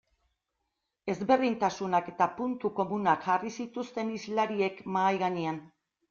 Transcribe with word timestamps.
Ezberdintasunak 1.13 2.07
eta 2.11 2.27
puntu 2.39 2.71
komunak 2.79 3.21
jarri 3.27 3.51
zituzten 3.65 4.09
hizlariek 4.15 4.81
mahai 4.97 5.13
gainean. 5.25 5.61